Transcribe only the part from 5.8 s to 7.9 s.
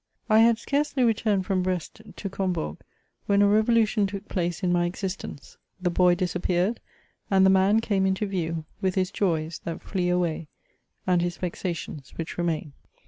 boy disappeared, and the man